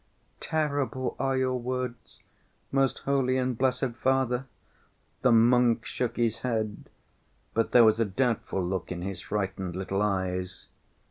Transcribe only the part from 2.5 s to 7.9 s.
most holy and blessed Father," the monk shook his head. But there